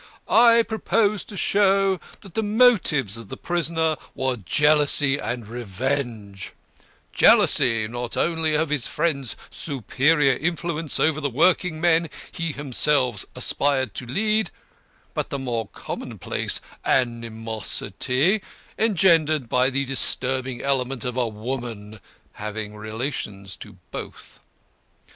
I 0.35 0.63
propose 0.63 1.23
to 1.25 1.37
show 1.37 1.99
that 2.21 2.33
the 2.33 2.41
motives 2.41 3.17
of 3.17 3.27
the 3.29 3.37
prisoner 3.37 3.97
were 4.15 4.35
jealousy 4.35 5.19
and 5.19 5.47
revenge; 5.47 6.53
jealousy, 7.13 7.87
not 7.87 8.17
only 8.17 8.55
of 8.55 8.69
his 8.69 8.87
friend's 8.87 9.35
superior 9.51 10.35
influence 10.37 10.99
over 10.99 11.21
the 11.21 11.29
working 11.29 11.79
men 11.79 12.09
he 12.31 12.51
himself 12.51 13.23
aspired 13.35 13.93
to 13.93 14.07
lead, 14.07 14.49
but 15.13 15.29
the 15.29 15.37
more 15.37 15.67
commonplace 15.67 16.61
animosity 16.83 18.41
engendered 18.79 19.47
by 19.49 19.69
the 19.69 19.85
disturbing 19.85 20.61
element 20.63 21.05
of 21.05 21.15
a 21.15 21.27
woman 21.27 21.99
having 22.33 22.75
relations 22.75 23.55
to 23.57 23.77
both. 23.91 24.39